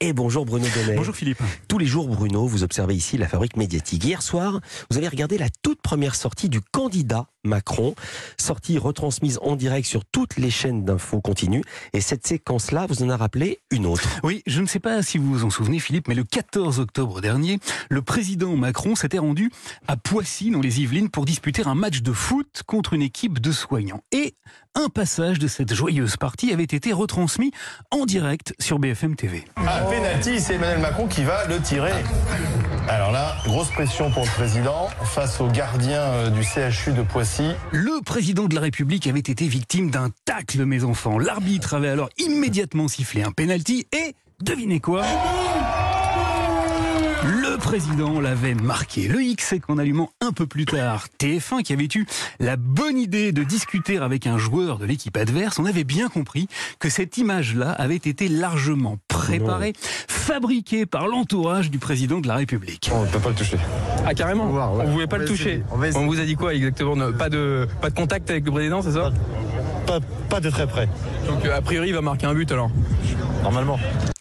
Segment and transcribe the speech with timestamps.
[0.00, 0.94] Et bonjour Bruno Donnet.
[0.94, 1.42] Bonjour Philippe.
[1.66, 4.04] Tous les jours, Bruno, vous observez ici la fabrique médiatique.
[4.04, 7.94] Hier soir, vous avez regardé la toute première sortie du candidat Macron,
[8.36, 11.64] sortie retransmise en direct sur toutes les chaînes d'infos continues.
[11.92, 14.08] Et cette séquence-là vous en a rappelé une autre.
[14.22, 17.20] Oui, je ne sais pas si vous vous en souvenez Philippe, mais le 14 octobre
[17.20, 17.58] dernier,
[17.88, 19.50] le président Macron s'était rendu
[19.86, 23.50] à Poissy dans les Yvelines pour disputer un match de foot contre une équipe de
[23.50, 24.02] soignants.
[24.12, 24.34] Et
[24.74, 27.52] un passage de cette joyeuse partie avait été retransmis
[27.90, 29.44] en direct sur BFM TV.
[29.56, 31.92] Ah, penalty, c'est Emmanuel Macron qui va le tirer.
[32.88, 37.37] Alors là, grosse pression pour le président face au gardien euh, du CHU de Poissy.
[37.70, 41.18] Le président de la République avait été victime d'un tacle, mes enfants.
[41.18, 45.04] L'arbitre avait alors immédiatement sifflé un penalty et, devinez quoi?
[47.58, 49.08] Le président l'avait marqué.
[49.08, 52.06] Le X est qu'en allumant un peu plus tard TF1 qui avait eu
[52.38, 56.46] la bonne idée de discuter avec un joueur de l'équipe adverse, on avait bien compris
[56.78, 59.72] que cette image-là avait été largement préparée,
[60.06, 62.90] fabriquée par l'entourage du président de la République.
[62.92, 63.58] On ne peut pas le toucher.
[64.06, 65.64] Ah carrément On ne voulait pas le toucher.
[65.72, 68.92] On, vous a dit quoi exactement pas de, pas de contact avec le président, c'est
[68.92, 69.12] ça
[69.84, 70.88] pas, pas de très près.
[71.26, 72.70] Donc a priori il va marquer un but alors
[73.42, 73.80] Normalement.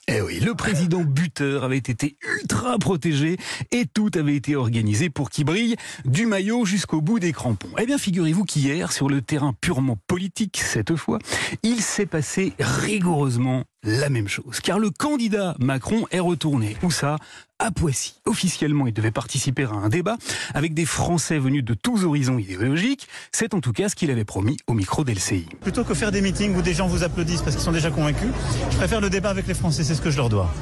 [0.09, 3.35] Eh oui, le président buteur avait été ultra protégé
[3.71, 7.67] et tout avait été organisé pour qu'il brille du maillot jusqu'au bout des crampons.
[7.77, 11.19] Eh bien, figurez-vous qu'hier, sur le terrain purement politique cette fois,
[11.61, 14.59] il s'est passé rigoureusement la même chose.
[14.61, 16.77] Car le candidat Macron est retourné.
[16.83, 17.17] Où ça?
[17.59, 18.15] À Poissy.
[18.25, 20.17] Officiellement, il devait participer à un débat
[20.53, 23.07] avec des Français venus de tous horizons idéologiques.
[23.31, 25.47] C'est en tout cas ce qu'il avait promis au micro d'LCI.
[25.61, 28.29] Plutôt que faire des meetings où des gens vous applaudissent parce qu'ils sont déjà convaincus,
[28.69, 30.53] je préfère le débat avec les Français, c'est ce que je leur dois.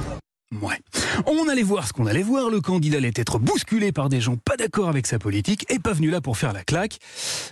[0.62, 0.80] Ouais.
[1.26, 2.50] On allait voir ce qu'on allait voir.
[2.50, 5.94] Le candidat allait être bousculé par des gens pas d'accord avec sa politique et pas
[5.94, 7.00] venu là pour faire la claque.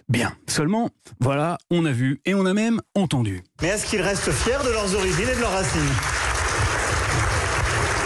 [0.09, 0.33] Bien.
[0.47, 3.43] Seulement, voilà, on a vu et on a même entendu.
[3.61, 5.81] Mais est-ce qu'ils restent fiers de leurs origines et de leurs racines?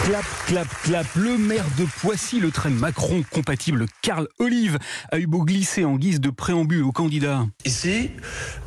[0.04, 1.06] Clap, clap, clap.
[1.14, 4.78] Le maire de Poissy, le train Macron compatible Karl Olive,
[5.10, 7.46] a eu beau glisser en guise de préambule au candidat.
[7.64, 8.10] Ici,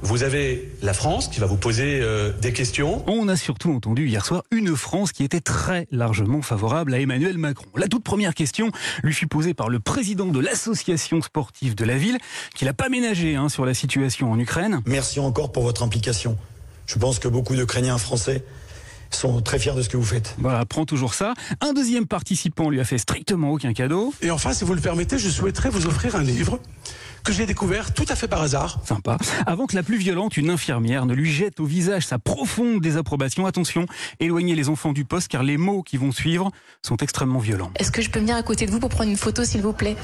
[0.02, 3.04] vous avez la France qui va vous poser euh, des questions.
[3.08, 7.38] On a surtout entendu hier soir une France qui était très largement favorable à Emmanuel
[7.38, 7.68] Macron.
[7.76, 8.72] La toute première question
[9.04, 12.18] lui fut posée par le président de l'association sportive de la ville,
[12.56, 14.82] qui n'a pas ménagé hein, sur la situation en Ukraine.
[14.86, 16.38] Merci encore pour votre implication.
[16.86, 18.44] Je pense que beaucoup d'Ukrainiens français
[19.22, 20.36] sont très fiers de ce que vous faites.
[20.40, 21.34] Voilà, prend toujours ça.
[21.62, 24.14] Un deuxième participant lui a fait strictement aucun cadeau.
[24.22, 26.60] Et enfin, si vous le permettez, je souhaiterais vous offrir un livre
[27.24, 28.80] que j'ai découvert tout à fait par hasard.
[28.84, 29.18] Sympa.
[29.46, 33.46] Avant que la plus violente, une infirmière, ne lui jette au visage sa profonde désapprobation.
[33.46, 33.86] Attention,
[34.20, 36.50] éloignez les enfants du poste car les mots qui vont suivre
[36.82, 37.72] sont extrêmement violents.
[37.76, 39.74] Est-ce que je peux venir à côté de vous pour prendre une photo, s'il vous
[39.74, 39.96] plaît?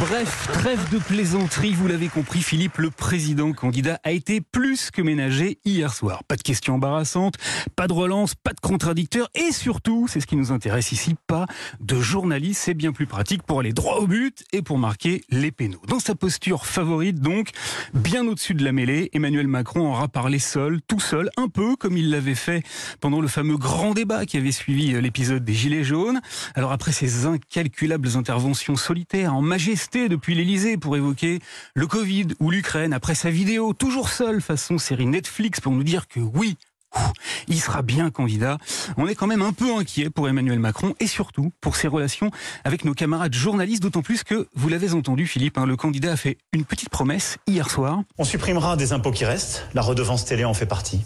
[0.00, 5.00] Bref, trêve de plaisanterie, vous l'avez compris, Philippe, le président candidat a été plus que
[5.00, 6.24] ménagé hier soir.
[6.24, 7.36] Pas de questions embarrassantes,
[7.76, 11.46] pas de relance, pas de contradicteurs et surtout, c'est ce qui nous intéresse ici, pas
[11.78, 12.62] de journaliste.
[12.64, 15.80] C'est bien plus pratique pour aller droit au but et pour marquer les pénaux.
[15.86, 17.50] Dans sa posture favorite, donc,
[17.94, 21.96] bien au-dessus de la mêlée, Emmanuel Macron aura parlé seul, tout seul, un peu comme
[21.96, 22.64] il l'avait fait
[23.00, 26.20] pendant le fameux grand débat qui avait suivi l'épisode des Gilets jaunes.
[26.56, 31.40] Alors après ces incalculables interventions solitaires en majesté, depuis l'Elysée pour évoquer
[31.74, 36.08] le Covid ou l'Ukraine après sa vidéo, toujours seul façon série Netflix pour nous dire
[36.08, 36.56] que oui,
[37.48, 38.58] il sera bien candidat.
[38.96, 42.30] On est quand même un peu inquiet pour Emmanuel Macron et surtout pour ses relations
[42.64, 46.16] avec nos camarades journalistes, d'autant plus que, vous l'avez entendu Philippe, hein, le candidat a
[46.16, 48.00] fait une petite promesse hier soir.
[48.18, 51.00] On supprimera des impôts qui restent, la redevance télé en fait partie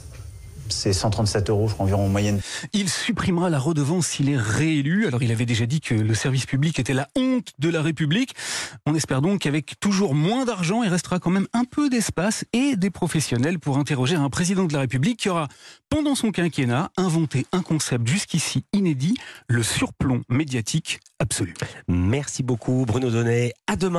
[0.72, 2.40] c'est 137 euros environ en moyenne.
[2.72, 5.06] Il supprimera la redevance s'il est réélu.
[5.06, 8.34] Alors il avait déjà dit que le service public était la honte de la République.
[8.86, 12.76] On espère donc qu'avec toujours moins d'argent, il restera quand même un peu d'espace et
[12.76, 15.48] des professionnels pour interroger un président de la République qui aura,
[15.88, 19.16] pendant son quinquennat, inventé un concept jusqu'ici inédit,
[19.48, 21.54] le surplomb médiatique absolu.
[21.88, 23.52] Merci beaucoup Bruno Donnet.
[23.66, 23.86] À demain.